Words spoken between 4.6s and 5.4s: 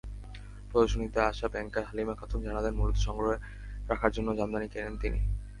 কেনেন তিনি।